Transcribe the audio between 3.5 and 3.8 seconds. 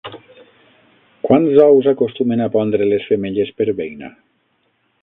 per